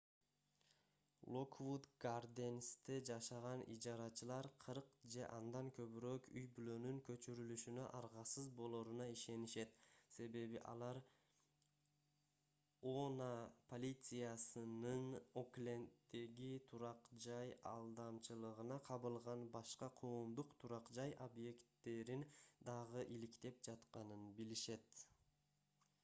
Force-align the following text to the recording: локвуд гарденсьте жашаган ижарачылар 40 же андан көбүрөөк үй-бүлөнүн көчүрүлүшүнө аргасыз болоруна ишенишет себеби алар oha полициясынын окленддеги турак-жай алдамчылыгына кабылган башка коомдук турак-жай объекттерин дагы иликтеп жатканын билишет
локвуд 1.33 1.83
гарденсьте 2.03 2.93
жашаган 3.09 3.59
ижарачылар 3.73 4.47
40 4.61 4.93
же 5.15 5.25
андан 5.39 5.67
көбүрөөк 5.79 6.29
үй-бүлөнүн 6.39 7.01
көчүрүлүшүнө 7.09 7.83
аргасыз 7.99 8.47
болоруна 8.61 9.05
ишенишет 9.15 9.75
себеби 10.13 10.57
алар 10.71 10.99
oha 12.93 13.27
полициясынын 13.73 15.03
окленддеги 15.43 16.51
турак-жай 16.71 17.53
алдамчылыгына 17.73 18.79
кабылган 18.91 19.43
башка 19.57 19.91
коомдук 20.03 20.57
турак-жай 20.63 21.13
объекттерин 21.27 22.25
дагы 22.71 23.05
иликтеп 23.19 23.61
жатканын 23.69 24.25
билишет 24.41 25.05